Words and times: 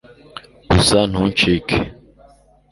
gusa 0.71 0.97
ntucike 1.11 1.77